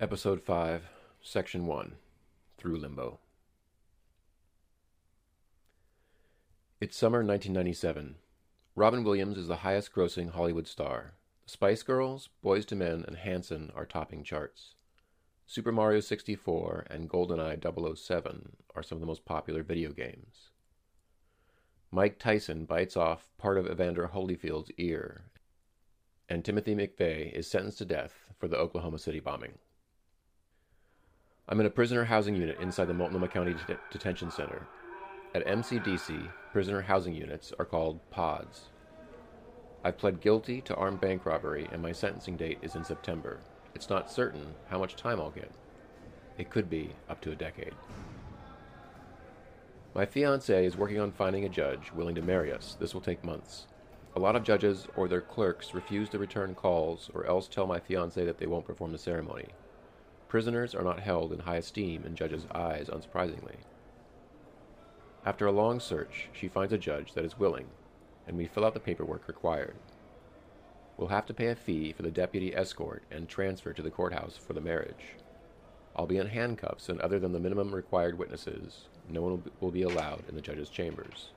[0.00, 0.88] Episode 5,
[1.22, 1.94] Section 1
[2.58, 3.20] Through Limbo.
[6.80, 8.16] It's summer 1997.
[8.74, 11.12] Robin Williams is the highest grossing Hollywood star.
[11.44, 14.74] The Spice Girls, Boyz II Men, and Hanson are topping charts.
[15.46, 20.50] Super Mario 64 and GoldenEye 007 are some of the most popular video games.
[21.92, 25.26] Mike Tyson bites off part of Evander Holyfield's ear,
[26.28, 29.58] and Timothy McVeigh is sentenced to death for the Oklahoma City bombing.
[31.46, 34.66] I'm in a prisoner housing unit inside the Multnomah County Det- Detention Center.
[35.34, 38.70] At MCDC, prisoner housing units are called pods.
[39.84, 43.40] I've pled guilty to armed bank robbery, and my sentencing date is in September.
[43.74, 45.50] It's not certain how much time I'll get.
[46.38, 47.74] It could be up to a decade.
[49.94, 52.74] My fiance is working on finding a judge willing to marry us.
[52.80, 53.66] This will take months.
[54.16, 57.80] A lot of judges or their clerks refuse to return calls or else tell my
[57.80, 59.48] fiance that they won't perform the ceremony.
[60.28, 63.56] Prisoners are not held in high esteem in judges' eyes, unsurprisingly.
[65.24, 67.66] After a long search, she finds a judge that is willing,
[68.26, 69.76] and we fill out the paperwork required.
[70.96, 74.36] We'll have to pay a fee for the deputy escort and transfer to the courthouse
[74.36, 75.14] for the marriage.
[75.96, 79.82] I'll be in handcuffs, and other than the minimum required witnesses, no one will be
[79.82, 81.30] allowed in the judge's chambers.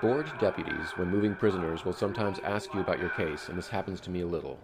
[0.00, 4.00] Board deputies, when moving prisoners, will sometimes ask you about your case, and this happens
[4.00, 4.58] to me a little.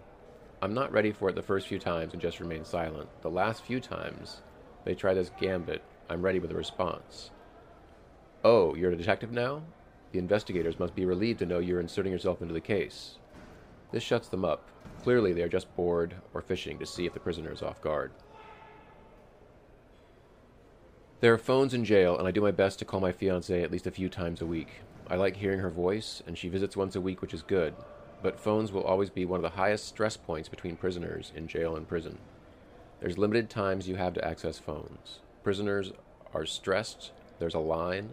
[0.61, 3.07] I'm not ready for it the first few times and just remain silent.
[3.21, 4.41] The last few times
[4.83, 7.31] they try this gambit, I'm ready with a response.
[8.43, 9.61] Oh, you're a detective now?
[10.11, 13.19] The investigators must be relieved to know you're inserting yourself into the case.
[13.91, 14.67] This shuts them up.
[15.01, 18.11] Clearly, they are just bored or fishing to see if the prisoner is off guard.
[21.21, 23.71] There are phones in jail, and I do my best to call my fiancée at
[23.71, 24.81] least a few times a week.
[25.07, 27.75] I like hearing her voice, and she visits once a week, which is good
[28.21, 31.75] but phones will always be one of the highest stress points between prisoners in jail
[31.75, 32.17] and prison.
[32.99, 35.19] There's limited times you have to access phones.
[35.43, 35.93] Prisoners
[36.33, 38.11] are stressed, there's a line,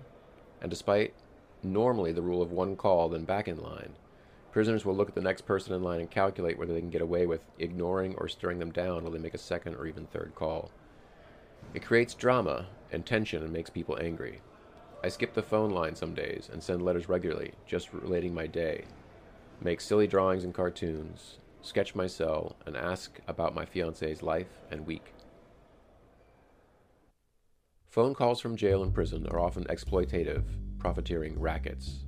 [0.61, 1.15] and despite
[1.63, 3.95] normally the rule of one call, then back in line,
[4.53, 7.03] prisoners will look at the next person in line and calculate whether they can get
[7.03, 10.33] away with ignoring or stirring them down while they make a second or even third
[10.35, 10.71] call.
[11.75, 14.41] It creates drama and tension and makes people angry.
[15.03, 18.85] I skip the phone line some days and send letters regularly, just relating my day,
[19.61, 24.87] make silly drawings and cartoons, sketch my cell, and ask about my fiance's life and
[24.87, 25.13] week.
[27.89, 30.45] Phone calls from jail and prison are often exploitative,
[30.79, 32.05] profiteering rackets.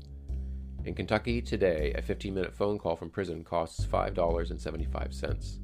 [0.84, 5.58] In Kentucky today, a 15 minute phone call from prison costs $5.75.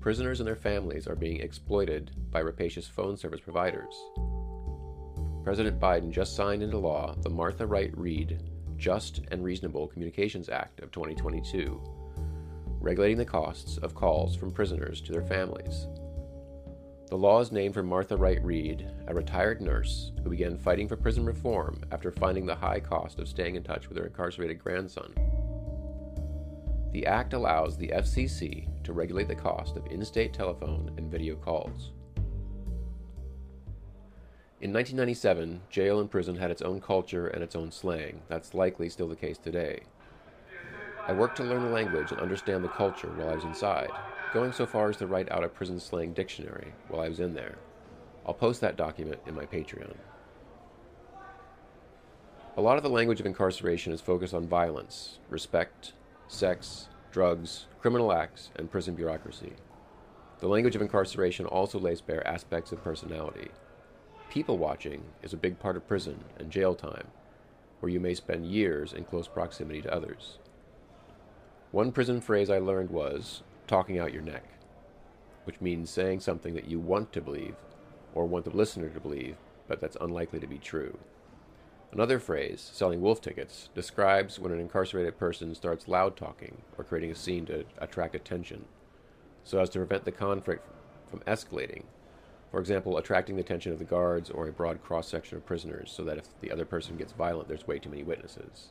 [0.00, 3.94] Prisoners and their families are being exploited by rapacious phone service providers.
[5.42, 8.40] President Biden just signed into law the Martha Wright Reed
[8.78, 11.80] just and Reasonable Communications Act of 2022,
[12.80, 15.86] regulating the costs of calls from prisoners to their families.
[17.08, 20.96] The law is named for Martha Wright Reed, a retired nurse who began fighting for
[20.96, 25.14] prison reform after finding the high cost of staying in touch with her incarcerated grandson.
[26.92, 31.36] The act allows the FCC to regulate the cost of in state telephone and video
[31.36, 31.92] calls.
[34.58, 38.22] In 1997, jail and prison had its own culture and its own slang.
[38.28, 39.80] That's likely still the case today.
[41.06, 43.90] I worked to learn the language and understand the culture while I was inside,
[44.32, 47.34] going so far as to write out a prison slang dictionary while I was in
[47.34, 47.56] there.
[48.24, 49.94] I'll post that document in my Patreon.
[52.56, 55.92] A lot of the language of incarceration is focused on violence, respect,
[56.28, 59.52] sex, drugs, criminal acts, and prison bureaucracy.
[60.38, 63.50] The language of incarceration also lays bare aspects of personality,
[64.36, 67.06] People watching is a big part of prison and jail time,
[67.80, 70.36] where you may spend years in close proximity to others.
[71.70, 74.44] One prison phrase I learned was talking out your neck,
[75.44, 77.54] which means saying something that you want to believe
[78.14, 79.36] or want the listener to believe,
[79.68, 80.98] but that's unlikely to be true.
[81.90, 87.10] Another phrase, selling wolf tickets, describes when an incarcerated person starts loud talking or creating
[87.10, 88.66] a scene to attract attention
[89.44, 90.62] so as to prevent the conflict
[91.08, 91.84] from escalating
[92.50, 95.92] for example, attracting the attention of the guards or a broad cross section of prisoners
[95.94, 98.68] so that if the other person gets violent, there's way too many witnesses.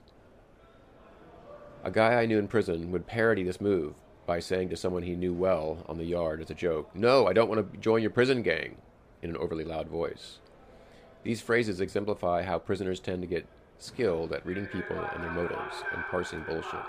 [1.84, 3.96] A guy I knew in prison would parody this move
[4.26, 7.34] by saying to someone he knew well on the yard as a joke, No, I
[7.34, 8.78] don't want to join your prison gang,
[9.22, 10.40] in an overly loud voice.
[11.24, 13.48] These phrases exemplify how prisoners tend to get
[13.80, 16.80] skilled at reading people and their motives and parsing bullshit.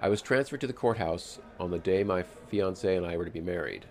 [0.00, 3.30] I was transferred to the courthouse on the day my fiance and I were to
[3.30, 3.86] be married.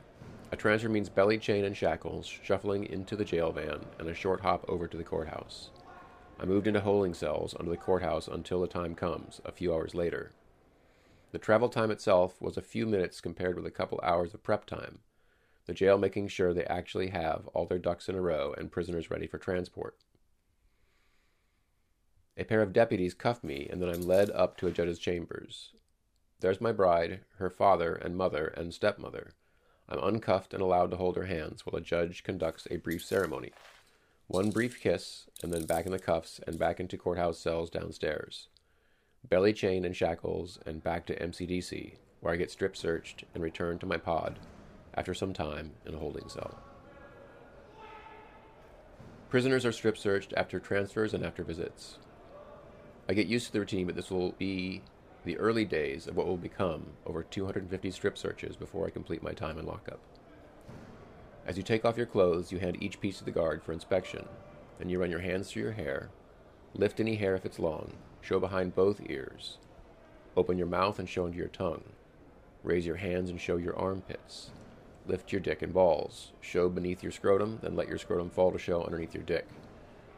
[0.51, 4.41] A transfer means belly chain and shackles, shuffling into the jail van, and a short
[4.41, 5.69] hop over to the courthouse.
[6.39, 9.95] I moved into holding cells under the courthouse until the time comes, a few hours
[9.95, 10.31] later.
[11.31, 14.65] The travel time itself was a few minutes compared with a couple hours of prep
[14.65, 14.99] time,
[15.65, 19.09] the jail making sure they actually have all their ducks in a row and prisoners
[19.09, 19.97] ready for transport.
[22.37, 25.73] A pair of deputies cuff me, and then I'm led up to a judge's chambers.
[26.39, 29.33] There's my bride, her father and mother and stepmother.
[29.87, 33.51] I'm uncuffed and allowed to hold her hands while a judge conducts a brief ceremony.
[34.27, 38.47] One brief kiss, and then back in the cuffs and back into courthouse cells downstairs.
[39.29, 43.79] Belly chain and shackles, and back to MCDC, where I get strip searched and returned
[43.81, 44.39] to my pod
[44.95, 46.59] after some time in a holding cell.
[49.29, 51.99] Prisoners are strip searched after transfers and after visits.
[53.07, 54.81] I get used to the routine, but this will be
[55.25, 59.33] the early days of what will become over 250 strip searches before I complete my
[59.33, 59.99] time in lockup.
[61.45, 64.27] As you take off your clothes, you hand each piece to the guard for inspection.
[64.77, 66.09] Then you run your hands through your hair,
[66.73, 69.57] lift any hair if it's long, show behind both ears,
[70.37, 71.83] open your mouth and show into your tongue,
[72.63, 74.51] raise your hands and show your armpits,
[75.07, 78.59] lift your dick and balls, show beneath your scrotum, then let your scrotum fall to
[78.59, 79.47] show underneath your dick.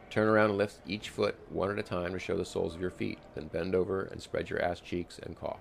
[0.09, 2.81] Turn around and lift each foot one at a time to show the soles of
[2.81, 5.59] your feet, then bend over and spread your ass cheeks and cough.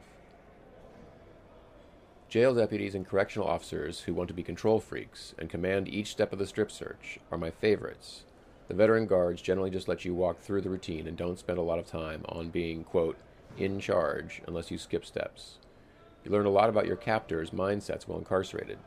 [2.28, 6.32] Jail deputies and correctional officers who want to be control freaks and command each step
[6.32, 8.25] of the strip search are my favorites.
[8.69, 11.62] The veteran guards generally just let you walk through the routine and don't spend a
[11.62, 13.16] lot of time on being, quote,
[13.56, 15.58] in charge unless you skip steps.
[16.25, 18.78] You learn a lot about your captors' mindsets while incarcerated.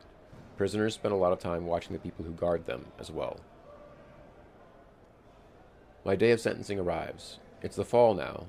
[0.57, 3.39] Prisoners spend a lot of time watching the people who guard them as well.
[6.05, 7.39] My day of sentencing arrives.
[7.61, 8.47] It's the fall now.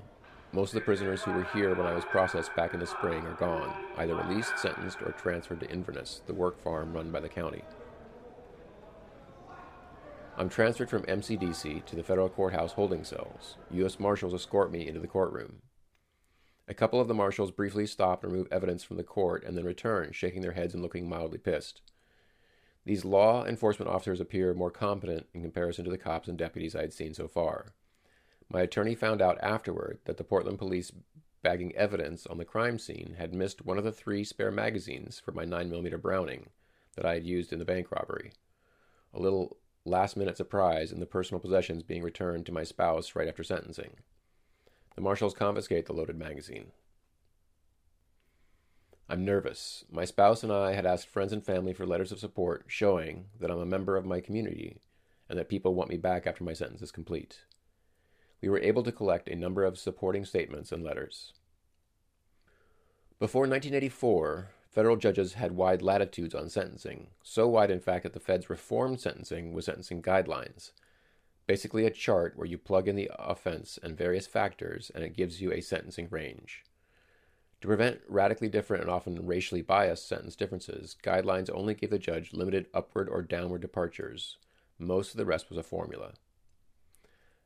[0.52, 3.24] Most of the prisoners who were here when I was processed back in the spring
[3.24, 7.28] are gone, either released, sentenced, or transferred to Inverness, the work farm run by the
[7.28, 7.62] county.
[10.36, 13.56] I'm transferred from MCDC to the federal courthouse holding cells.
[13.72, 13.98] U.S.
[13.98, 15.62] Marshals escort me into the courtroom.
[16.68, 19.64] A couple of the marshals briefly stop and remove evidence from the court and then
[19.64, 21.82] return, shaking their heads and looking mildly pissed.
[22.84, 26.80] These law enforcement officers appear more competent in comparison to the cops and deputies I
[26.80, 27.74] had seen so far.
[28.48, 30.90] My attorney found out afterward that the Portland police
[31.42, 35.32] bagging evidence on the crime scene had missed one of the three spare magazines for
[35.32, 36.50] my 9mm Browning
[36.96, 38.32] that I had used in the bank robbery.
[39.14, 43.28] A little last minute surprise in the personal possessions being returned to my spouse right
[43.28, 43.96] after sentencing.
[44.96, 46.72] The marshals confiscate the loaded magazine.
[49.10, 49.84] I'm nervous.
[49.90, 53.50] My spouse and I had asked friends and family for letters of support showing that
[53.50, 54.78] I'm a member of my community
[55.28, 57.40] and that people want me back after my sentence is complete.
[58.40, 61.32] We were able to collect a number of supporting statements and letters.
[63.18, 68.20] Before 1984, federal judges had wide latitudes on sentencing, so wide, in fact, that the
[68.20, 70.70] feds reformed sentencing with sentencing guidelines.
[71.48, 75.40] Basically, a chart where you plug in the offense and various factors, and it gives
[75.42, 76.62] you a sentencing range.
[77.60, 82.32] To prevent radically different and often racially biased sentence differences, guidelines only gave the judge
[82.32, 84.38] limited upward or downward departures.
[84.78, 86.14] Most of the rest was a formula.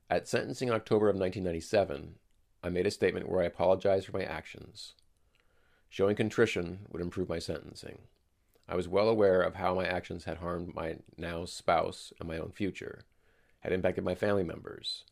[0.08, 2.14] At sentencing in October of 1997,
[2.62, 4.94] I made a statement where I apologized for my actions.
[5.88, 8.02] Showing contrition would improve my sentencing.
[8.68, 12.38] I was well aware of how my actions had harmed my now spouse and my
[12.38, 13.04] own future,
[13.60, 15.04] had impacted my family members.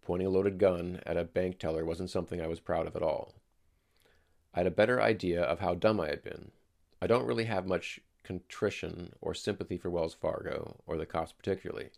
[0.00, 3.02] Pointing a loaded gun at a bank teller wasn't something I was proud of at
[3.02, 3.34] all.
[4.54, 6.52] I had a better idea of how dumb I had been.
[7.02, 11.90] I don't really have much contrition or sympathy for Wells Fargo, or the cops particularly,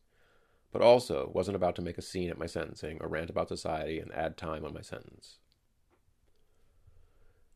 [0.72, 4.00] but also wasn't about to make a scene at my sentencing or rant about society
[4.00, 5.36] and add time on my sentence.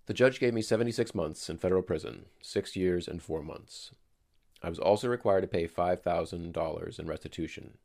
[0.07, 3.92] The judge gave me 76 months in federal prison, six years and four months.
[4.62, 7.78] I was also required to pay $5,000 in restitution.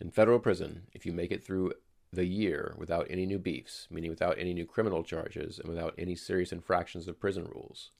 [0.00, 1.72] In federal prison, if you make it through
[2.12, 6.16] the year without any new beefs, meaning without any new criminal charges and without any
[6.16, 7.90] serious infractions of prison rules.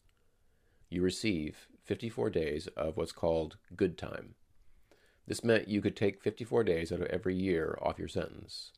[0.89, 4.35] You receive 54 days of what's called good time.
[5.27, 8.73] This meant you could take 54 days out of every year off your sentence.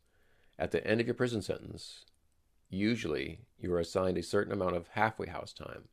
[0.59, 2.05] At the end of your prison sentence,
[2.69, 5.89] usually you are assigned a certain amount of halfway house time,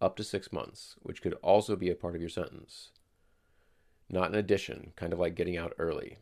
[0.00, 2.90] up to six months, which could also be a part of your sentence.
[4.08, 6.18] Not an addition, kind of like getting out early.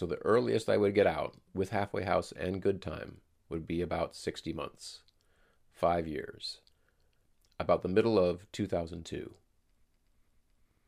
[0.00, 3.18] So the earliest I would get out with halfway house and good time
[3.50, 5.00] would be about 60 months,
[5.70, 6.62] five years,
[7.58, 9.34] about the middle of 2002.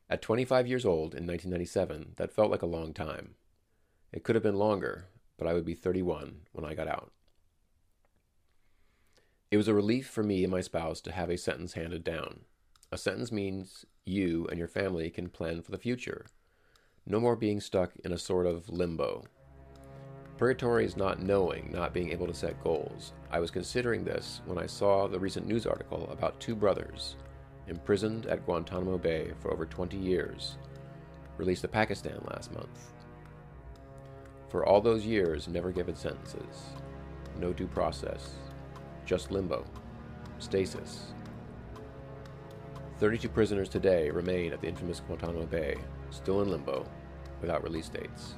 [0.09, 3.35] At 25 years old in 1997, that felt like a long time.
[4.13, 7.13] It could have been longer, but I would be 31 when I got out.
[9.51, 12.47] It was a relief for me and my spouse to have a sentence handed down.
[12.91, 16.29] A sentence means you and your family can plan for the future
[17.07, 19.25] no more being stuck in a sort of limbo.
[20.39, 23.13] Purgatory is not knowing, not being able to set goals.
[23.31, 27.17] I was considering this when I saw the recent news article about two brothers
[27.69, 30.59] imprisoned at Guantanamo Bay for over 20 years,
[31.37, 32.93] released to Pakistan last month.
[34.49, 36.71] For all those years, never given sentences,
[37.39, 38.33] no due process,
[39.07, 39.65] just limbo,
[40.39, 41.12] stasis.
[43.03, 45.77] 32 prisoners today remain at the infamous Guantanamo Bay,
[46.11, 46.87] still in limbo,
[47.41, 48.37] without release dates.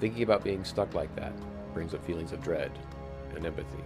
[0.00, 1.32] Thinking about being stuck like that
[1.72, 2.70] brings up feelings of dread
[3.34, 3.82] and empathy.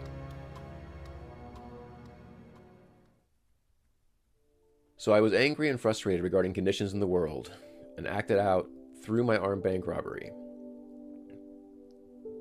[4.96, 7.52] So I was angry and frustrated regarding conditions in the world
[7.96, 8.68] and acted out
[9.00, 10.32] through my armed bank robbery.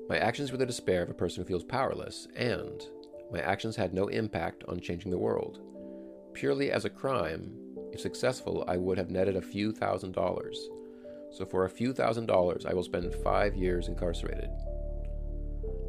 [0.08, 2.82] My actions were the despair of a person who feels powerless, and
[3.30, 5.60] my actions had no impact on changing the world.
[6.34, 7.52] Purely as a crime,
[7.92, 10.68] if successful, I would have netted a few thousand dollars.
[11.30, 14.50] So for a few thousand dollars, I will spend five years incarcerated.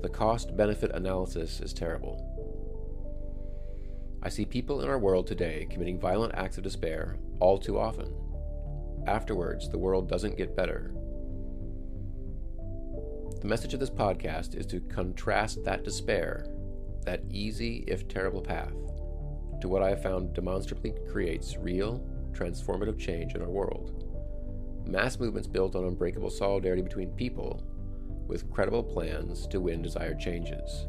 [0.02, 2.30] The cost benefit analysis is terrible.
[4.22, 8.14] I see people in our world today committing violent acts of despair all too often.
[9.08, 10.94] Afterwards, the world doesn't get better.
[13.42, 16.46] The message of this podcast is to contrast that despair,
[17.06, 18.74] that easy if terrible path,
[19.64, 24.04] to what I have found demonstrably creates real, transformative change in our world.
[24.86, 27.64] Mass movements built on unbreakable solidarity between people
[28.28, 30.86] with credible plans to win desired changes,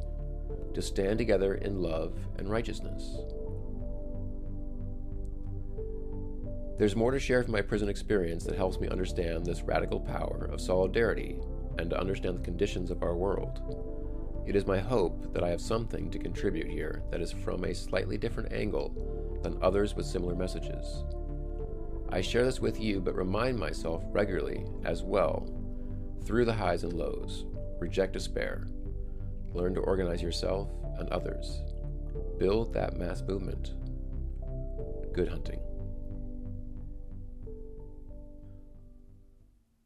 [0.75, 3.17] to stand together in love and righteousness.
[6.77, 10.51] There's more to share from my prison experience that helps me understand this radical power
[10.53, 11.39] of solidarity
[11.79, 13.94] and to understand the conditions of our world.
[14.47, 17.75] It is my hope that I have something to contribute here that is from a
[17.75, 21.05] slightly different angle than others with similar messages.
[22.11, 25.49] I share this with you, but remind myself regularly as well
[26.25, 27.47] through the highs and lows.
[27.79, 28.67] Reject despair.
[29.53, 31.63] Learn to organize yourself and others.
[32.39, 33.75] Build that mass movement.
[35.13, 35.61] Good hunting.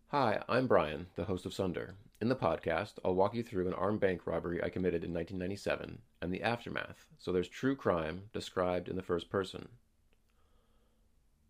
[0.09, 1.95] Hi, I'm Brian, the host of Sunder.
[2.21, 6.03] In the podcast, I'll walk you through an armed bank robbery I committed in 1997
[6.21, 9.69] and the aftermath, so there's true crime described in the first person.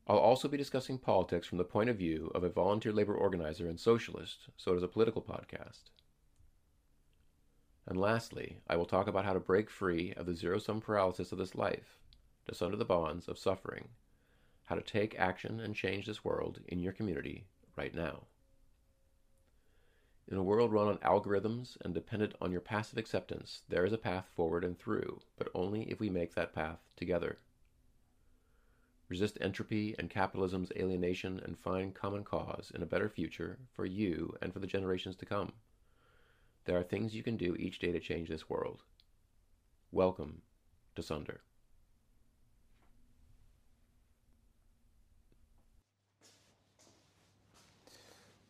[0.06, 3.66] I'll also be discussing politics from the point of view of a volunteer labor organizer
[3.66, 5.90] and socialist, so it is a political podcast.
[7.86, 11.32] And lastly, I will talk about how to break free of the zero sum paralysis
[11.32, 11.98] of this life,
[12.46, 13.88] to sunder the bonds of suffering,
[14.66, 18.24] how to take action and change this world in your community right now.
[20.30, 23.98] In a world run on algorithms and dependent on your passive acceptance, there is a
[23.98, 27.38] path forward and through, but only if we make that path together.
[29.08, 34.36] Resist entropy and capitalism's alienation and find common cause in a better future for you
[34.42, 35.52] and for the generations to come.
[36.66, 38.82] There are things you can do each day to change this world.
[39.92, 40.42] Welcome
[40.94, 41.40] to Sunder.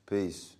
[0.07, 0.58] Peace.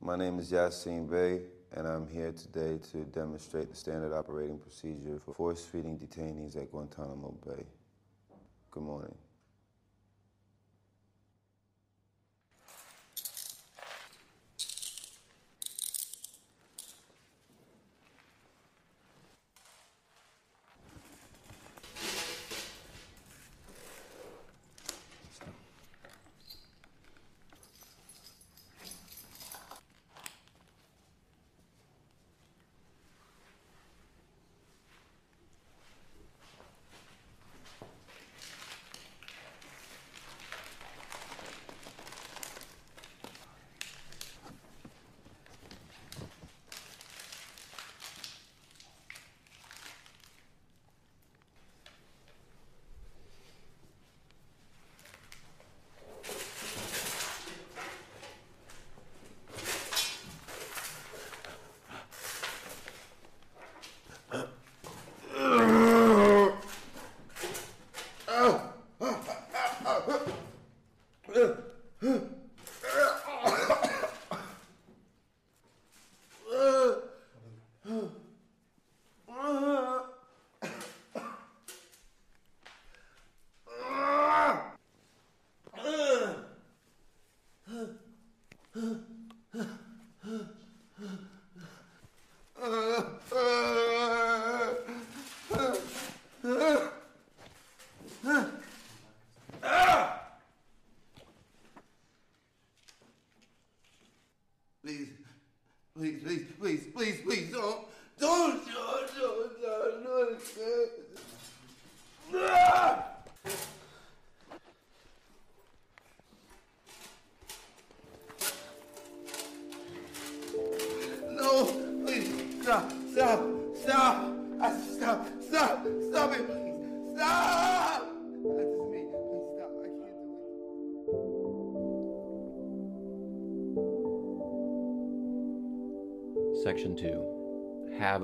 [0.00, 1.40] My name is Yasiin Bey,
[1.72, 6.70] and I'm here today to demonstrate the standard operating procedure for force feeding detainees at
[6.70, 7.64] Guantanamo Bay.
[8.70, 9.14] Good morning.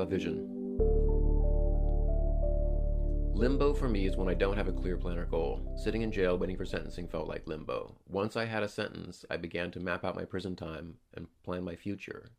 [0.05, 0.51] A vision.
[3.35, 5.75] Limbo for me is when I don't have a clear plan or goal.
[5.77, 7.97] Sitting in jail waiting for sentencing felt like limbo.
[8.07, 11.65] Once I had a sentence, I began to map out my prison time and plan
[11.65, 12.31] my future.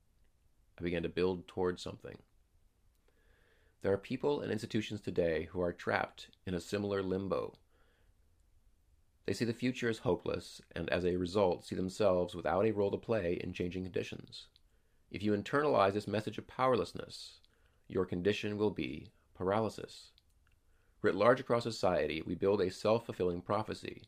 [0.79, 2.17] I began to build towards something.
[3.81, 7.55] There are people and institutions today who are trapped in a similar limbo.
[9.25, 12.91] They see the future as hopeless and, as a result, see themselves without a role
[12.91, 14.47] to play in changing conditions.
[15.11, 17.39] If you internalize this message of powerlessness,
[17.87, 20.11] your condition will be paralysis.
[21.01, 24.03] Writ large across society, we build a self fulfilling prophecy.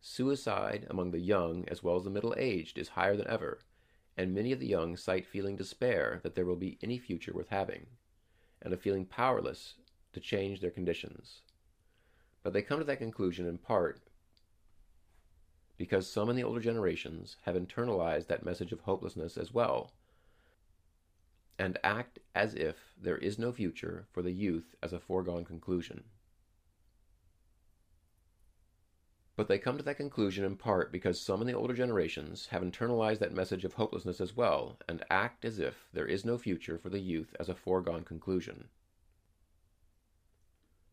[0.00, 3.60] Suicide among the young as well as the middle aged is higher than ever,
[4.16, 7.48] and many of the young cite feeling despair that there will be any future worth
[7.48, 7.86] having,
[8.60, 9.74] and of feeling powerless
[10.12, 11.42] to change their conditions.
[12.42, 14.00] But they come to that conclusion in part
[15.76, 19.92] because some in the older generations have internalized that message of hopelessness as well
[21.58, 26.04] and act as if there is no future for the youth as a foregone conclusion.
[29.36, 32.62] But they come to that conclusion in part because some in the older generations have
[32.62, 36.78] internalized that message of hopelessness as well and act as if there is no future
[36.78, 38.68] for the youth as a foregone conclusion.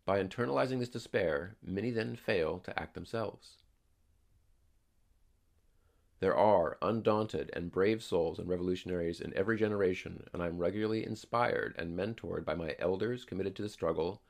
[0.06, 3.58] By internalizing this despair, many then fail to act themselves.
[6.22, 11.04] There are undaunted and brave souls and revolutionaries in every generation, and I am regularly
[11.04, 14.22] inspired and mentored by my elders committed to the struggle,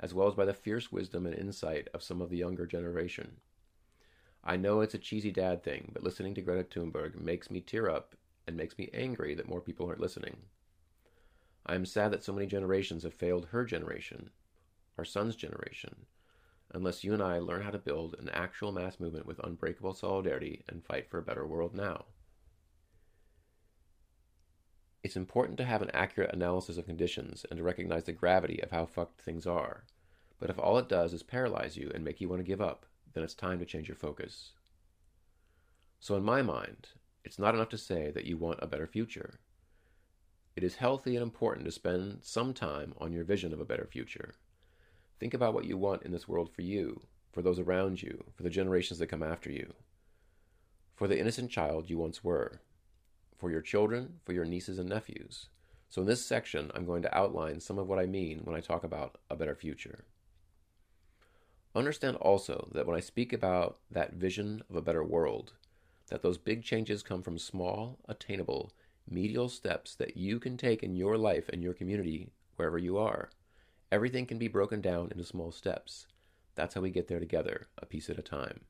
[0.00, 3.42] as well as by the fierce wisdom and insight of some of the younger generation.
[4.42, 7.90] I know it's a cheesy dad thing, but listening to Greta Thunberg makes me tear
[7.90, 8.14] up
[8.46, 10.46] and makes me angry that more people aren't listening.
[11.66, 14.30] I am sad that so many generations have failed her generation,
[14.96, 16.06] our son's generation,
[16.72, 20.64] unless you and I learn how to build an actual mass movement with unbreakable solidarity
[20.68, 22.06] and fight for a better world now.
[25.02, 28.70] It's important to have an accurate analysis of conditions and to recognize the gravity of
[28.70, 29.84] how fucked things are.
[30.40, 32.86] But if all it does is paralyze you and make you want to give up,
[33.12, 34.52] then it's time to change your focus.
[36.00, 36.88] So, in my mind,
[37.24, 39.40] it's not enough to say that you want a better future.
[40.56, 43.86] It is healthy and important to spend some time on your vision of a better
[43.86, 44.34] future.
[45.18, 48.42] Think about what you want in this world for you, for those around you, for
[48.42, 49.74] the generations that come after you,
[50.94, 52.60] for the innocent child you once were,
[53.36, 55.46] for your children, for your nieces and nephews.
[55.88, 58.60] So, in this section, I'm going to outline some of what I mean when I
[58.60, 60.04] talk about a better future.
[61.74, 65.52] Understand also that when I speak about that vision of a better world,
[66.08, 68.72] that those big changes come from small, attainable,
[69.08, 73.30] medial steps that you can take in your life and your community wherever you are.
[73.94, 76.08] Everything can be broken down into small steps.
[76.56, 78.62] That's how we get there together, a piece at a time.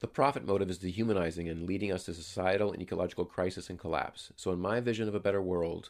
[0.00, 4.34] The profit motive is dehumanizing and leading us to societal and ecological crisis and collapse.
[4.36, 5.88] So, in my vision of a better world,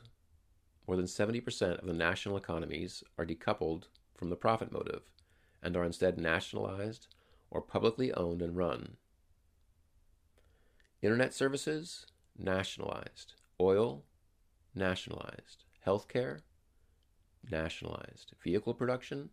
[0.86, 5.02] more than 70% of the national economies are decoupled from the profit motive
[5.64, 7.08] and are instead nationalized
[7.50, 8.98] or publicly owned and run.
[11.02, 12.06] Internet services,
[12.38, 13.34] nationalized.
[13.60, 14.04] Oil,
[14.76, 15.64] nationalized.
[15.86, 16.40] Healthcare,
[17.50, 18.32] nationalized.
[18.42, 19.30] Vehicle production,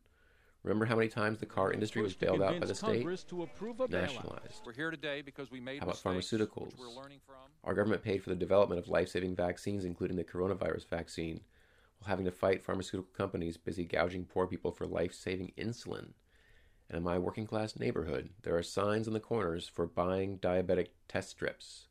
[0.63, 3.05] remember how many times the car industry was bailed out by the state?
[3.89, 4.61] Nationalized.
[4.65, 6.77] We're here today because we made How about mistakes, pharmaceuticals?
[6.79, 7.35] we're learning from.
[7.63, 11.41] Our government paid for the development of life saving vaccines, including the coronavirus vaccine,
[11.99, 16.09] while having to fight pharmaceutical companies busy gouging poor people for life saving insulin.
[16.87, 20.89] And in my working class neighborhood, there are signs on the corners for buying diabetic
[21.07, 21.87] test strips.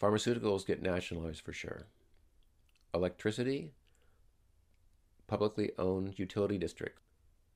[0.00, 1.86] Pharmaceuticals get nationalized for sure.
[2.94, 3.72] Electricity,
[5.26, 7.02] publicly owned utility districts.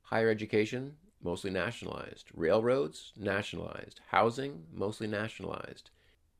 [0.03, 2.27] Higher education, mostly nationalized.
[2.35, 4.01] Railroads, nationalized.
[4.09, 5.91] Housing, mostly nationalized.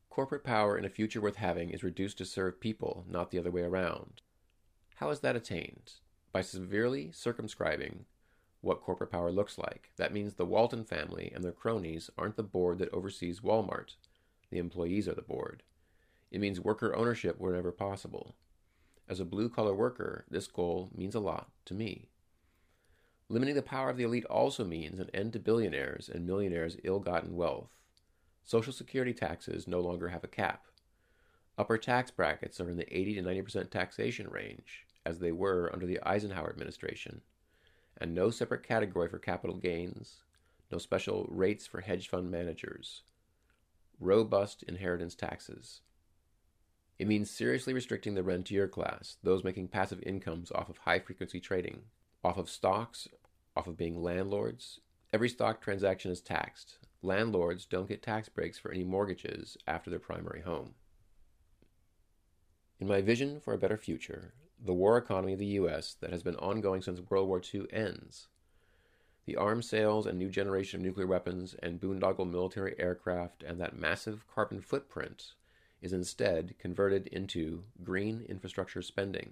[0.09, 3.51] Corporate power in a future worth having is reduced to serve people, not the other
[3.51, 4.21] way around.
[4.95, 5.93] How is that attained?
[6.33, 8.03] By severely circumscribing
[8.59, 9.91] what corporate power looks like.
[9.95, 13.95] That means the Walton family and their cronies aren't the board that oversees Walmart.
[14.49, 15.63] The employees are the board.
[16.31, 18.35] It means worker ownership wherever possible.
[19.09, 22.09] As a blue collar worker, this goal means a lot to me.
[23.27, 26.99] Limiting the power of the elite also means an end to billionaires and millionaires' ill
[26.99, 27.71] gotten wealth.
[28.45, 30.67] Social Security taxes no longer have a cap.
[31.57, 35.87] Upper tax brackets are in the 80 to 90% taxation range, as they were under
[35.87, 37.21] the Eisenhower administration,
[37.97, 40.17] and no separate category for capital gains,
[40.71, 43.01] no special rates for hedge fund managers,
[43.99, 45.81] robust inheritance taxes.
[46.99, 51.39] It means seriously restricting the rentier class, those making passive incomes off of high frequency
[51.39, 51.83] trading,
[52.25, 53.07] off of stocks,
[53.55, 54.81] off of being landlords.
[55.13, 56.77] Every stock transaction is taxed.
[57.01, 60.75] Landlords don't get tax breaks for any mortgages after their primary home.
[62.81, 65.95] In my vision for a better future, the war economy of the U.S.
[66.01, 68.27] that has been ongoing since World War II ends.
[69.25, 73.77] The arms sales and new generation of nuclear weapons and boondoggle military aircraft and that
[73.77, 75.33] massive carbon footprint
[75.81, 79.31] is instead converted into green infrastructure spending,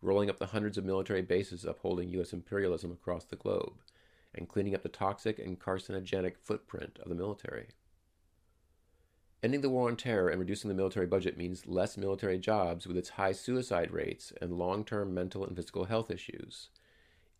[0.00, 2.32] rolling up the hundreds of military bases upholding U.S.
[2.32, 3.74] imperialism across the globe,
[4.34, 7.68] and cleaning up the toxic and carcinogenic footprint of the military.
[9.42, 12.96] Ending the war on terror and reducing the military budget means less military jobs with
[12.96, 16.68] its high suicide rates and long term mental and physical health issues.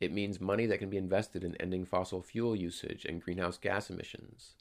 [0.00, 3.88] It means money that can be invested in ending fossil fuel usage and greenhouse gas
[3.88, 4.56] emissions.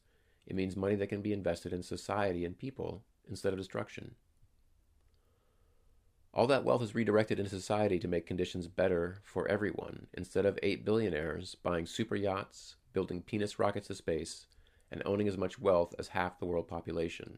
[0.46, 4.14] It means money that can be invested in society and people instead of destruction.
[6.34, 10.60] All that wealth is redirected into society to make conditions better for everyone, instead of
[10.62, 14.46] eight billionaires buying super yachts, building penis rockets to space,
[14.92, 17.38] and owning as much wealth as half the world population.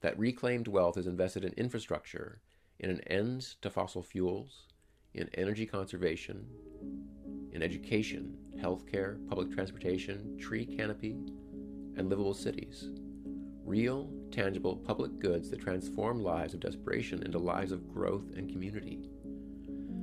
[0.00, 2.40] That reclaimed wealth is invested in infrastructure,
[2.78, 4.66] in an end to fossil fuels,
[5.14, 6.46] in energy conservation,
[7.52, 11.16] in education, healthcare, public transportation, tree canopy,
[11.96, 12.90] and livable cities
[13.66, 19.08] real, tangible public goods that transform lives of desperation into lives of growth and community.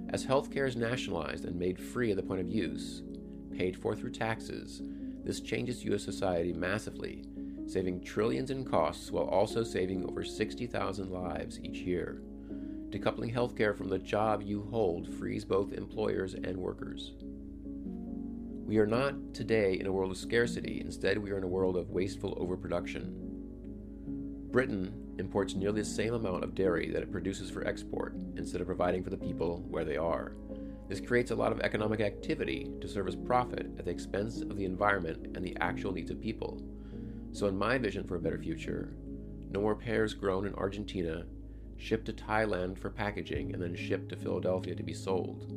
[0.10, 3.04] As healthcare is nationalized and made free at the point of use,
[3.56, 4.82] paid for through taxes,
[5.24, 6.04] this changes U.S.
[6.04, 7.26] society massively,
[7.67, 12.24] saving trillions in costs while also saving over 60,000 lives each year.
[12.89, 17.13] Decoupling healthcare from the job you hold frees both employers and workers.
[18.65, 21.78] We are not today in a world of scarcity, instead, we are in a world
[21.78, 23.23] of wasteful overproduction.
[24.54, 28.68] Britain imports nearly the same amount of dairy that it produces for export instead of
[28.68, 30.34] providing for the people where they are.
[30.88, 34.56] This creates a lot of economic activity to serve as profit at the expense of
[34.56, 36.62] the environment and the actual needs of people.
[37.32, 38.94] So, in my vision for a better future,
[39.50, 41.26] no more pears grown in Argentina,
[41.78, 45.52] shipped to Thailand for packaging, and then shipped to Philadelphia to be sold.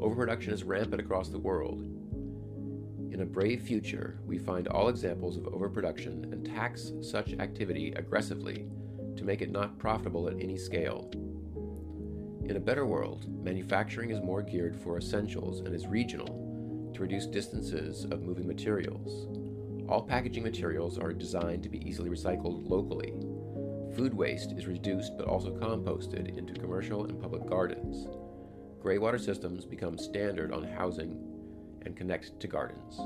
[0.00, 1.84] Overproduction is rampant across the world,
[3.16, 8.66] in a brave future, we find all examples of overproduction and tax such activity aggressively
[9.16, 11.08] to make it not profitable at any scale.
[12.44, 17.24] In a better world, manufacturing is more geared for essentials and is regional to reduce
[17.24, 19.26] distances of moving materials.
[19.88, 23.14] All packaging materials are designed to be easily recycled locally.
[23.96, 28.08] Food waste is reduced but also composted into commercial and public gardens.
[28.82, 31.25] Gray water systems become standard on housing
[31.86, 33.00] and connect to gardens.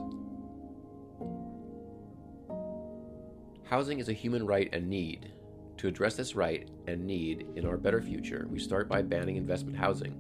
[3.70, 5.30] Housing is a human right and need.
[5.76, 9.76] To address this right and need in our better future, we start by banning investment
[9.76, 10.14] housing.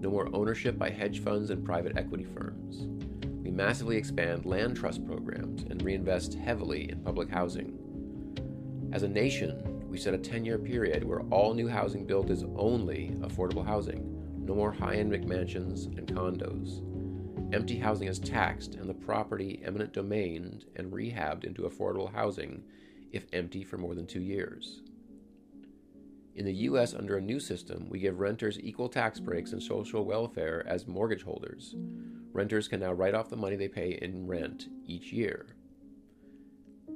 [0.00, 2.86] No more ownership by hedge funds and private equity firms.
[3.42, 7.76] We massively expand land trust programs and reinvest heavily in public housing.
[8.92, 12.44] As a nation, we set a 10 year period where all new housing built is
[12.56, 16.82] only affordable housing, no more high end McMansions and condos.
[17.52, 22.64] Empty housing is taxed and the property eminent domained and rehabbed into affordable housing
[23.12, 24.82] if empty for more than two years.
[26.34, 30.04] In the U.S., under a new system, we give renters equal tax breaks and social
[30.04, 31.76] welfare as mortgage holders.
[32.32, 35.46] Renters can now write off the money they pay in rent each year.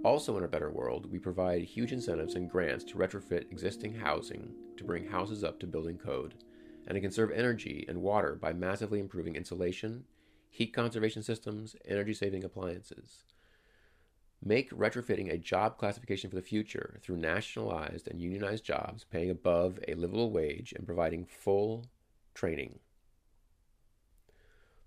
[0.05, 4.53] Also, in a better world, we provide huge incentives and grants to retrofit existing housing
[4.77, 6.35] to bring houses up to building code,
[6.87, 10.05] and to conserve energy and water by massively improving insulation,
[10.51, 13.25] heat conservation systems, energy saving appliances.
[14.43, 19.79] Make retrofitting a job classification for the future through nationalized and unionized jobs paying above
[19.87, 21.87] a livable wage and providing full
[22.35, 22.81] training.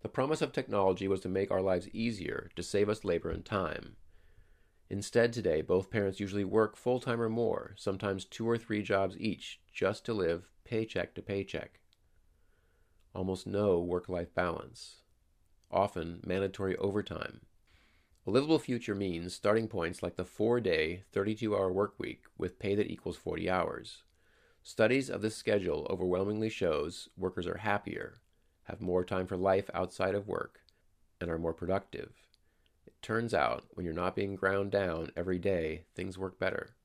[0.01, 3.45] The promise of technology was to make our lives easier, to save us labor and
[3.45, 3.95] time.
[4.89, 9.15] Instead, today, both parents usually work full time or more, sometimes two or three jobs
[9.17, 11.79] each, just to live paycheck to paycheck.
[13.15, 15.02] Almost no work life balance
[15.73, 17.41] often mandatory overtime.
[18.25, 22.59] A livable future means starting points like the four day, 32 hour work week with
[22.59, 24.03] pay that equals 40 hours.
[24.61, 28.21] Studies of this schedule overwhelmingly shows workers are happier,
[28.63, 30.61] have more time for life outside of work,
[31.19, 32.13] and are more productive.
[32.87, 36.75] It turns out when you're not being ground down every day, things work better.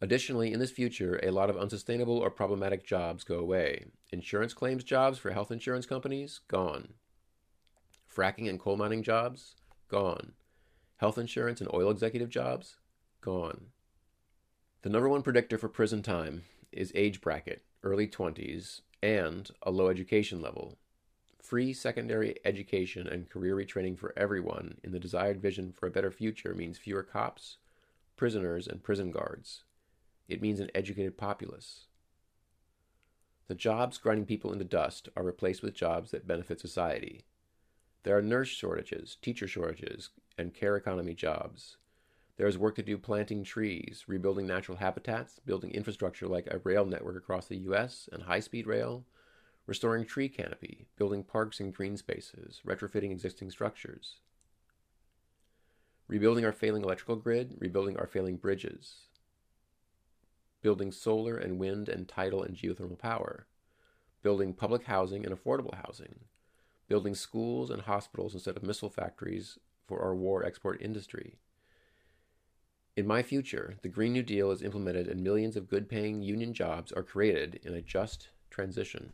[0.00, 3.86] Additionally, in this future, a lot of unsustainable or problematic jobs go away.
[4.10, 6.94] Insurance claims jobs for health insurance companies, gone.
[8.16, 9.56] Fracking and coal mining jobs,
[9.88, 10.32] gone.
[10.96, 12.76] Health insurance and oil executive jobs,
[13.20, 13.66] gone.
[14.80, 19.88] The number one predictor for prison time is age bracket, early 20s, and a low
[19.88, 20.78] education level.
[21.42, 26.10] Free secondary education and career retraining for everyone in the desired vision for a better
[26.10, 27.58] future means fewer cops,
[28.16, 29.64] prisoners, and prison guards.
[30.26, 31.86] It means an educated populace.
[33.48, 37.26] The jobs grinding people into dust are replaced with jobs that benefit society.
[38.06, 41.76] There are nurse shortages, teacher shortages, and care economy jobs.
[42.36, 46.84] There is work to do planting trees, rebuilding natural habitats, building infrastructure like a rail
[46.84, 48.08] network across the U.S.
[48.12, 49.04] and high speed rail,
[49.66, 54.20] restoring tree canopy, building parks and green spaces, retrofitting existing structures,
[56.06, 59.08] rebuilding our failing electrical grid, rebuilding our failing bridges,
[60.62, 63.48] building solar and wind and tidal and geothermal power,
[64.22, 66.20] building public housing and affordable housing,
[66.88, 71.38] building schools and hospitals instead of missile factories for our war export industry.
[72.96, 76.54] In my future, the Green New Deal is implemented and millions of good paying union
[76.54, 79.12] jobs are created in a just transition.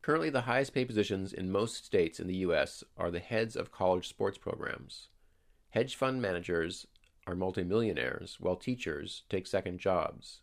[0.00, 2.82] Currently, the highest paid positions in most states in the U.S.
[2.96, 5.08] are the heads of college sports programs.
[5.70, 6.86] Hedge fund managers
[7.26, 10.40] are multimillionaires, while teachers take second jobs.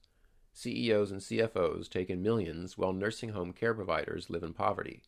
[0.54, 5.02] CEOs and CFOs take in millions, while nursing home care providers live in poverty.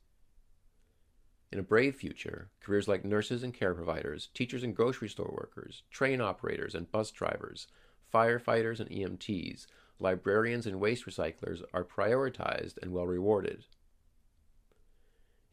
[1.51, 5.83] In a brave future, careers like nurses and care providers, teachers and grocery store workers,
[5.89, 7.67] train operators and bus drivers,
[8.13, 9.65] firefighters and EMTs,
[9.99, 13.65] librarians and waste recyclers are prioritized and well rewarded.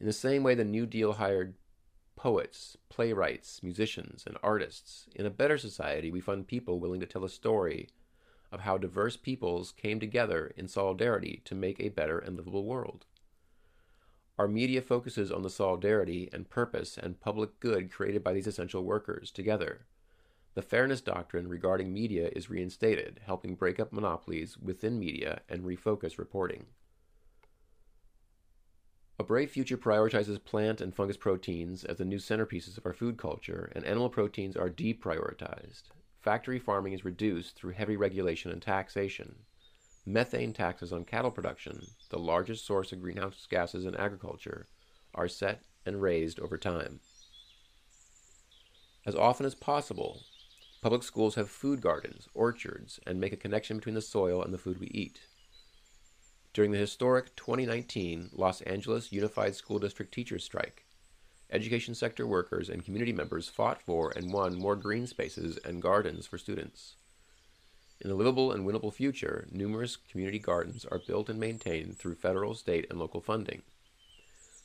[0.01, 1.55] In the same way the New Deal hired
[2.17, 5.09] poets, playwrights, musicians, and artists.
[5.15, 7.89] In a better society, we fund people willing to tell a story
[8.53, 13.05] of how diverse peoples came together in solidarity to make a better and livable world.
[14.37, 18.83] Our media focuses on the solidarity and purpose and public good created by these essential
[18.83, 19.87] workers together.
[20.55, 26.19] The fairness doctrine regarding media is reinstated, helping break up monopolies within media and refocus
[26.19, 26.67] reporting.
[29.21, 33.17] A Brave Future prioritizes plant and fungus proteins as the new centerpieces of our food
[33.17, 35.85] culture, and animal proteins are deprioritized.
[36.21, 39.37] Factory farming is reduced through heavy regulation and taxation.
[40.07, 44.67] Methane taxes on cattle production, the largest source of greenhouse gases in agriculture,
[45.15, 47.01] are set and raised over time.
[49.07, 50.21] As often as possible,
[50.83, 54.59] public schools have food gardens, orchards, and make a connection between the soil and the
[54.59, 55.21] food we eat.
[56.53, 60.85] During the historic 2019 Los Angeles Unified School District teachers strike,
[61.51, 66.27] education sector workers and community members fought for and won more green spaces and gardens
[66.27, 66.97] for students.
[68.05, 72.55] In a livable and winnable future, numerous community gardens are built and maintained through federal,
[72.55, 73.63] state, and local funding.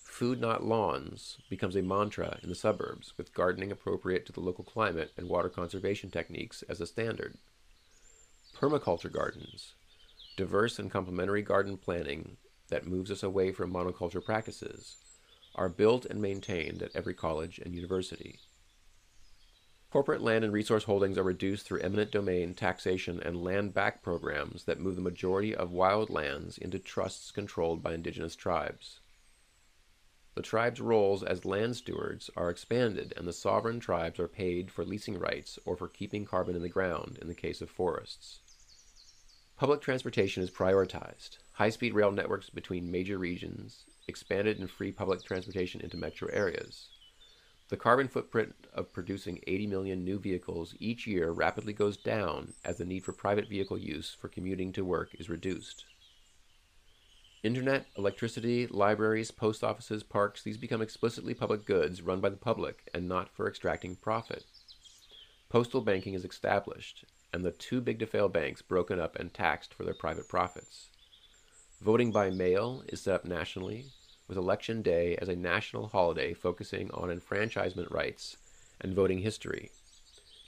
[0.04, 4.65] Food not lawns becomes a mantra in the suburbs, with gardening appropriate to the local
[4.65, 7.38] climate and water conservation techniques as a standard.
[8.54, 9.73] Permaculture gardens,
[10.36, 12.36] diverse and complementary garden planning
[12.67, 14.97] that moves us away from monoculture practices
[15.56, 18.39] are built and maintained at every college and university.
[19.91, 24.65] Corporate land and resource holdings are reduced through eminent domain taxation and land back programs
[24.65, 28.99] that move the majority of wild lands into trusts controlled by indigenous tribes.
[30.36, 34.86] The tribes' roles as land stewards are expanded, and the sovereign tribes are paid for
[34.86, 38.41] leasing rights or for keeping carbon in the ground in the case of forests.
[39.58, 41.39] Public transportation is prioritized.
[41.54, 46.89] High speed rail networks between major regions, expanded and free public transportation into metro areas.
[47.69, 52.77] The carbon footprint of producing 80 million new vehicles each year rapidly goes down as
[52.77, 55.86] the need for private vehicle use for commuting to work is reduced.
[57.43, 62.89] Internet, electricity, libraries, post offices, parks, these become explicitly public goods run by the public
[62.91, 64.45] and not for extracting profit.
[65.47, 69.75] Postal banking is established, and the too big to fail banks broken up and taxed
[69.75, 70.89] for their private profits.
[71.82, 73.86] Voting by mail is set up nationally,
[74.30, 78.38] with Election Day as a national holiday focusing on enfranchisement rights
[78.80, 79.72] and voting history.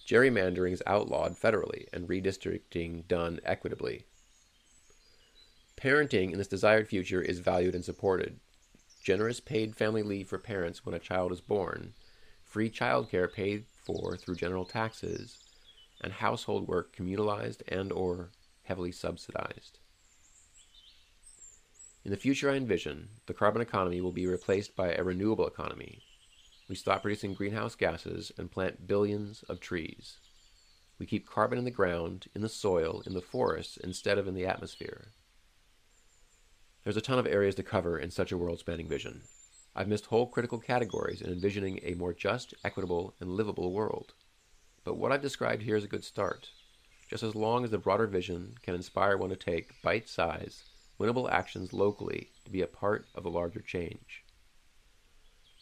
[0.07, 4.05] Gerrymandering is outlawed federally and redistricting done equitably.
[5.75, 8.39] Parenting in this desired future is valued and supported.
[9.03, 11.93] Generous paid family leave for parents when a child is born,
[12.45, 15.39] free childcare paid for through general taxes,
[16.01, 18.29] and household work communalized and or
[18.63, 19.79] heavily subsidized.
[22.03, 26.01] In the future I envision, the carbon economy will be replaced by a renewable economy.
[26.67, 30.17] We stop producing greenhouse gases and plant billions of trees.
[30.97, 34.33] We keep carbon in the ground, in the soil, in the forests, instead of in
[34.33, 35.09] the atmosphere.
[36.83, 39.21] There's a ton of areas to cover in such a world spanning vision.
[39.75, 44.13] I've missed whole critical categories in envisioning a more just, equitable, and livable world.
[44.83, 46.49] But what I've described here is a good start,
[47.11, 50.70] just as long as the broader vision can inspire one to take bite sized,
[51.01, 54.23] winnable actions locally to be a part of a larger change.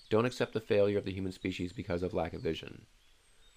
[0.10, 2.86] Don't accept the failure of the human species because of lack of vision.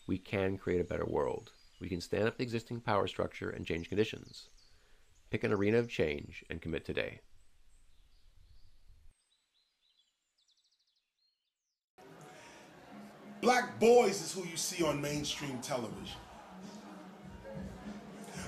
[0.07, 1.51] We can create a better world.
[1.81, 4.49] We can stand up the existing power structure and change conditions.
[5.31, 7.21] Pick an arena of change and commit today.
[13.41, 16.21] Black boys is who you see on mainstream television.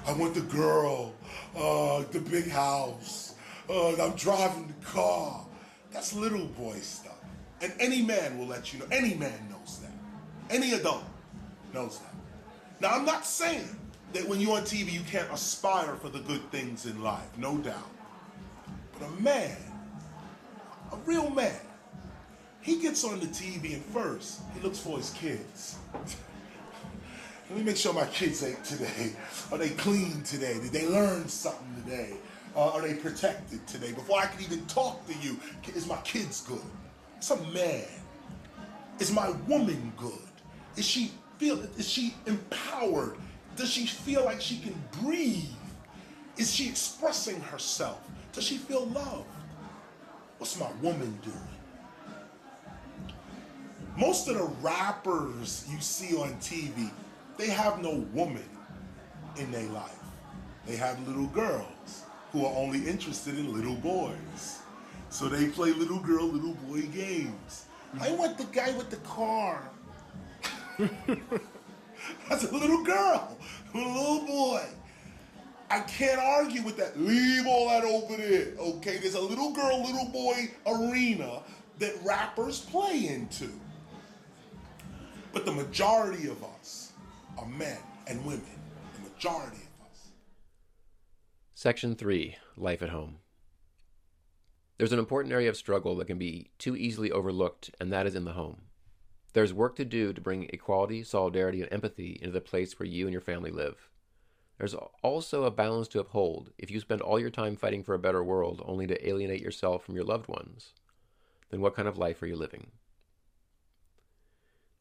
[0.06, 1.14] I want the girl,
[1.56, 3.34] uh, the big house,
[3.70, 5.44] uh, I'm driving the car.
[5.92, 7.16] That's little boy stuff.
[7.62, 9.92] And any man will let you know, any man knows that.
[10.54, 11.04] Any adult
[11.72, 12.14] knows that.
[12.80, 13.68] Now, I'm not saying
[14.12, 17.56] that when you're on TV, you can't aspire for the good things in life, no
[17.58, 17.90] doubt.
[18.92, 19.56] But a man,
[20.92, 21.60] a real man,
[22.60, 25.78] he gets on the TV and first he looks for his kids.
[27.48, 29.12] Let me make sure my kids ate today.
[29.52, 30.54] Are they clean today?
[30.54, 32.14] Did they learn something today?
[32.56, 33.92] Uh, are they protected today?
[33.92, 35.38] Before I can even talk to you,
[35.74, 36.60] is my kids good?
[37.18, 37.84] It's a man.
[38.98, 40.12] Is my woman good?
[40.76, 41.60] Is she feel?
[41.76, 43.16] Is she empowered?
[43.56, 45.44] Does she feel like she can breathe?
[46.36, 48.00] Is she expressing herself?
[48.32, 49.26] Does she feel loved?
[50.38, 53.14] What's my woman doing?
[53.96, 56.90] Most of the rappers you see on TV,
[57.36, 58.48] they have no woman
[59.36, 59.98] in their life.
[60.66, 64.60] They have little girls who are only interested in little boys.
[65.10, 67.66] So they play little girl, little boy games.
[68.00, 69.70] I want the guy with the car.
[72.28, 73.38] That's a little girl,
[73.72, 74.64] a little boy.
[75.70, 76.98] I can't argue with that.
[76.98, 78.52] Leave all that over there.
[78.58, 81.42] Okay, there's a little girl, little boy arena
[81.78, 83.50] that rappers play into.
[85.32, 86.83] But the majority of us
[87.44, 88.44] are men and women.
[88.94, 90.12] The majority of us.
[91.54, 93.18] Section 3 Life at Home.
[94.78, 98.14] There's an important area of struggle that can be too easily overlooked, and that is
[98.14, 98.62] in the home.
[99.34, 103.06] There's work to do to bring equality, solidarity, and empathy into the place where you
[103.06, 103.88] and your family live.
[104.58, 107.98] There's also a balance to uphold if you spend all your time fighting for a
[107.98, 110.72] better world only to alienate yourself from your loved ones.
[111.50, 112.68] Then what kind of life are you living?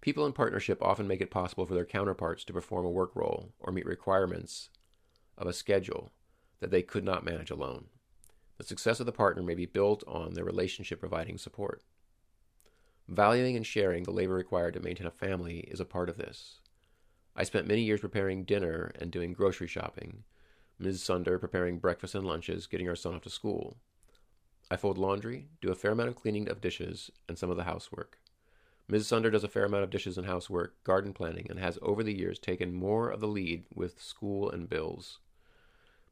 [0.03, 3.53] People in partnership often make it possible for their counterparts to perform a work role
[3.61, 4.69] or meet requirements
[5.37, 6.11] of a schedule
[6.59, 7.85] that they could not manage alone.
[8.57, 11.83] The success of the partner may be built on their relationship providing support.
[13.07, 16.59] Valuing and sharing the labor required to maintain a family is a part of this.
[17.33, 20.25] I spent many years preparing dinner and doing grocery shopping,
[20.79, 21.01] Ms.
[21.01, 23.77] Sunder preparing breakfast and lunches, getting our son off to school.
[24.69, 27.63] I fold laundry, do a fair amount of cleaning of dishes, and some of the
[27.63, 28.17] housework.
[28.87, 29.07] Ms.
[29.07, 32.15] Sunder does a fair amount of dishes and housework, garden planning, and has over the
[32.15, 35.19] years taken more of the lead with school and bills.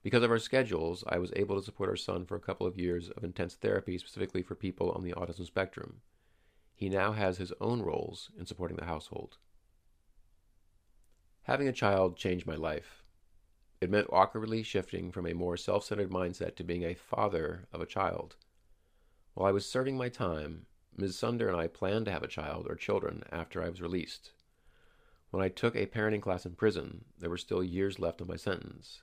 [0.03, 2.79] Because of our schedules, I was able to support our son for a couple of
[2.79, 6.01] years of intense therapy specifically for people on the autism spectrum.
[6.73, 9.37] He now has his own roles in supporting the household.
[11.43, 13.03] Having a child changed my life.
[13.79, 17.81] It meant awkwardly shifting from a more self centered mindset to being a father of
[17.81, 18.37] a child.
[19.33, 20.65] While I was serving my time,
[20.97, 21.17] Ms.
[21.17, 24.31] Sunder and I planned to have a child or children after I was released.
[25.31, 28.35] When I took a parenting class in prison, there were still years left of my
[28.35, 29.01] sentence.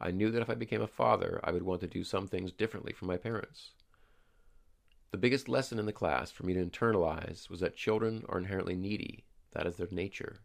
[0.00, 2.52] I knew that if I became a father, I would want to do some things
[2.52, 3.70] differently from my parents.
[5.12, 8.76] The biggest lesson in the class for me to internalize was that children are inherently
[8.76, 9.24] needy.
[9.52, 10.40] That is their nature.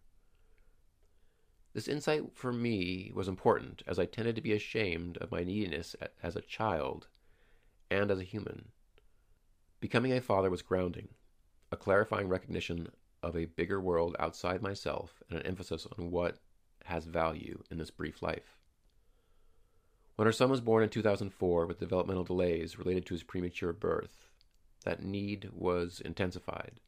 [1.74, 5.96] This insight for me was important as I tended to be ashamed of my neediness
[6.24, 7.08] as a child
[7.92, 8.70] and as a human.
[9.86, 11.10] Becoming a father was grounding,
[11.72, 12.90] a clarifying recognition
[13.22, 16.40] of a bigger world outside myself and an emphasis on what
[16.86, 18.58] has value in this brief life.
[20.16, 24.26] When our son was born in 2004 with developmental delays related to his premature birth,
[24.86, 26.80] that need was intensified.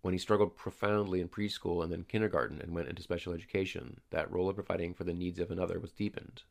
[0.00, 4.32] When he struggled profoundly in preschool and then kindergarten and went into special education, that
[4.32, 6.44] role of providing for the needs of another was deepened.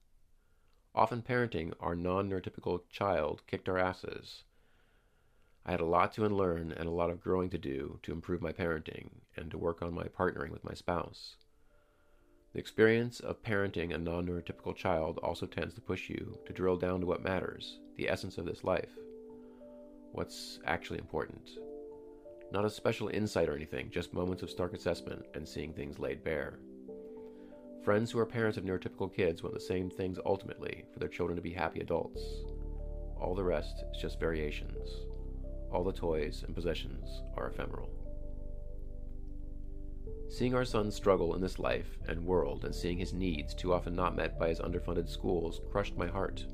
[0.94, 4.44] Often parenting our non neurotypical child kicked our asses,
[5.68, 8.42] I had a lot to unlearn and a lot of growing to do to improve
[8.42, 11.36] my parenting and to work on my partnering with my spouse.
[12.54, 16.78] The experience of parenting a non neurotypical child also tends to push you to drill
[16.78, 18.98] down to what matters, the essence of this life.
[20.14, 21.50] What's actually important.
[22.54, 26.24] Not a special insight or anything, just moments of stark assessment and seeing things laid
[26.24, 26.60] bare.
[27.84, 31.36] Friends who are parents of neurotypical kids want the same things ultimately for their children
[31.36, 32.24] to be happy adults.
[33.20, 34.88] All the rest is just variations.
[35.72, 37.90] All the toys and possessions are ephemeral.
[40.30, 43.96] Seeing our son struggle in this life and world and seeing his needs too often
[43.96, 46.46] not met by his underfunded schools crushed my heart.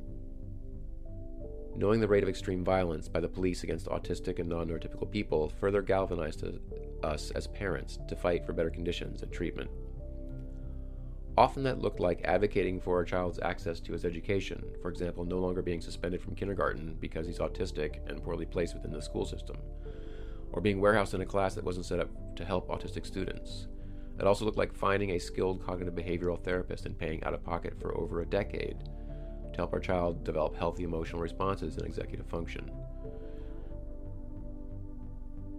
[1.76, 5.50] Knowing the rate of extreme violence by the police against autistic and non neurotypical people
[5.60, 6.44] further galvanized
[7.04, 9.70] us as parents to fight for better conditions and treatment.
[11.36, 15.40] Often that looked like advocating for a child's access to his education, for example, no
[15.40, 19.58] longer being suspended from kindergarten because he's autistic and poorly placed within the school system,
[20.52, 23.68] or being warehoused in a class that wasn't set up to help autistic students.
[24.20, 27.74] It also looked like finding a skilled cognitive behavioral therapist and paying out of pocket
[27.80, 28.78] for over a decade
[29.54, 32.70] to help our child develop healthy emotional responses and executive function.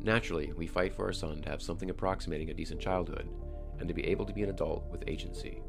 [0.04, 3.28] Naturally, we fight for our son to have something approximating a decent childhood
[3.80, 5.60] and to be able to be an adult with agency.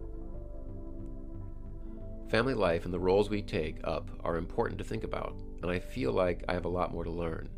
[2.30, 5.78] Family life and the roles we take up are important to think about, and I
[5.78, 7.50] feel like I have a lot more to learn.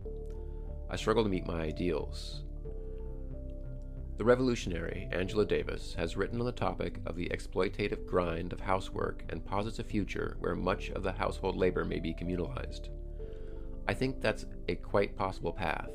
[0.89, 2.43] I struggle to meet my ideals.
[4.17, 9.23] The revolutionary Angela Davis has written on the topic of the exploitative grind of housework
[9.29, 12.89] and posits a future where much of the household labor may be communalized.
[13.87, 15.91] I think that's a quite possible path,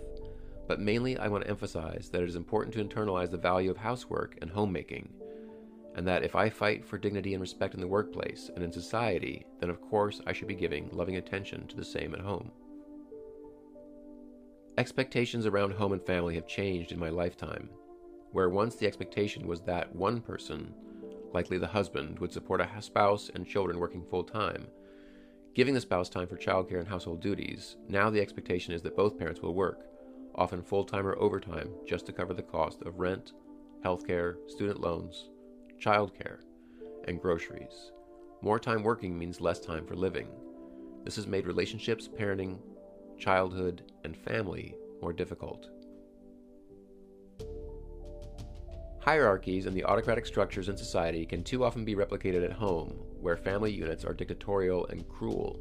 [0.67, 3.77] but mainly I want to emphasize that it is important to internalize the value of
[3.77, 5.13] housework and homemaking,
[5.95, 9.47] and that if I fight for dignity and respect in the workplace and in society,
[9.61, 12.51] then of course I should be giving loving attention to the same at home.
[14.79, 17.69] Expectations around home and family have changed in my lifetime,
[18.31, 20.73] where once the expectation was that one person,
[21.35, 24.67] likely the husband, would support a spouse and children working full time.
[25.55, 29.19] Giving the spouse time for childcare and household duties, now the expectation is that both
[29.19, 29.85] parents will work,
[30.35, 33.33] often full time or overtime, just to cover the cost of rent,
[33.85, 35.29] healthcare, student loans,
[35.83, 36.39] childcare,
[37.09, 37.91] and groceries.
[38.41, 40.29] More time working means less time for living.
[41.05, 42.59] This has made relationships, parenting,
[43.19, 45.69] childhood, and family more difficult.
[49.01, 53.37] Hierarchies and the autocratic structures in society can too often be replicated at home, where
[53.37, 55.59] family units are dictatorial and cruel.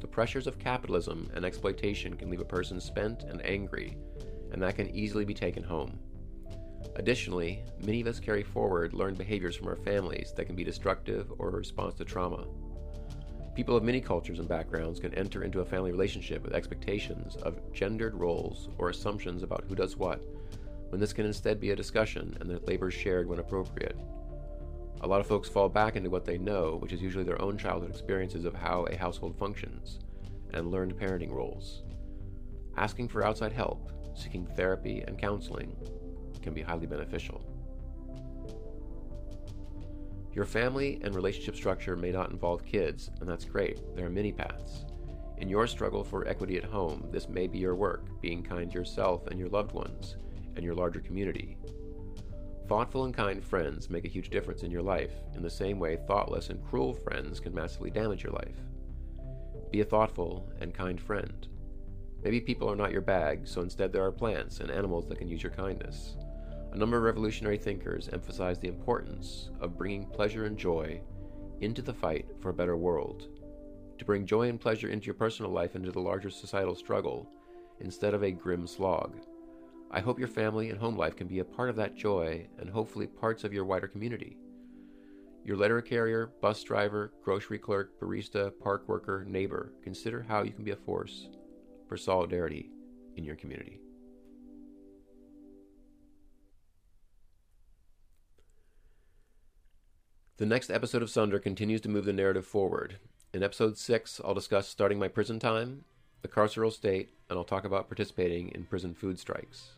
[0.00, 3.98] The pressures of capitalism and exploitation can leave a person spent and angry,
[4.52, 5.98] and that can easily be taken home.
[6.96, 11.32] Additionally, many of us carry forward learned behaviors from our families that can be destructive
[11.38, 12.46] or a response to trauma.
[13.54, 17.72] People of many cultures and backgrounds can enter into a family relationship with expectations of
[17.72, 20.20] gendered roles or assumptions about who does what,
[20.88, 23.96] when this can instead be a discussion and the labor shared when appropriate.
[25.02, 27.58] A lot of folks fall back into what they know, which is usually their own
[27.58, 29.98] childhood experiences of how a household functions,
[30.52, 31.82] and learned parenting roles.
[32.76, 35.76] Asking for outside help, seeking therapy and counseling
[36.44, 37.42] can be highly beneficial.
[40.32, 43.80] Your family and relationship structure may not involve kids, and that's great.
[43.96, 44.84] There are many paths.
[45.38, 48.78] In your struggle for equity at home, this may be your work, being kind to
[48.78, 50.16] yourself and your loved ones,
[50.54, 51.56] and your larger community,
[52.66, 55.96] Thoughtful and kind friends make a huge difference in your life, in the same way
[55.96, 58.56] thoughtless and cruel friends can massively damage your life.
[59.70, 61.46] Be a thoughtful and kind friend.
[62.22, 65.28] Maybe people are not your bag, so instead there are plants and animals that can
[65.28, 66.16] use your kindness.
[66.74, 71.00] A number of revolutionary thinkers emphasize the importance of bringing pleasure and joy
[71.60, 73.28] into the fight for a better world,
[73.96, 77.30] to bring joy and pleasure into your personal life into the larger societal struggle,
[77.78, 79.20] instead of a grim slog.
[79.92, 82.68] I hope your family and home life can be a part of that joy and
[82.68, 84.36] hopefully parts of your wider community.
[85.44, 90.64] Your letter carrier, bus driver, grocery clerk, barista, park worker, neighbor, consider how you can
[90.64, 91.28] be a force
[91.88, 92.72] for solidarity
[93.14, 93.78] in your community.
[100.36, 102.96] The next episode of Sunder continues to move the narrative forward.
[103.32, 105.84] In episode 6, I'll discuss starting my prison time,
[106.22, 109.76] the carceral state, and I'll talk about participating in prison food strikes.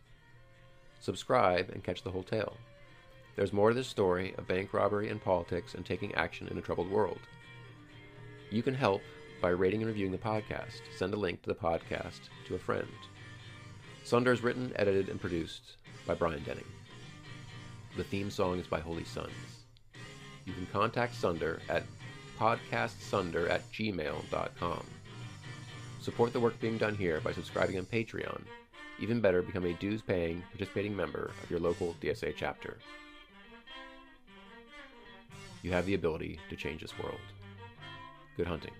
[0.99, 2.57] Subscribe and catch the whole tale.
[3.35, 6.61] There's more to this story of bank robbery and politics and taking action in a
[6.61, 7.19] troubled world.
[8.49, 9.03] You can help
[9.39, 10.81] by rating and reviewing the podcast.
[10.97, 12.87] Send a link to the podcast to a friend.
[14.03, 15.75] Sunder is written, edited, and produced
[16.07, 16.65] by Brian Denning.
[17.95, 19.56] The theme song is by Holy Sons.
[20.47, 21.83] You can contact Sunder at
[22.39, 24.85] podcastsunder at gmail.com.
[26.01, 28.41] Support the work being done here by subscribing on Patreon
[28.99, 32.77] even better, become a dues paying, participating member of your local DSA chapter.
[35.61, 37.19] You have the ability to change this world.
[38.35, 38.73] Good hunting.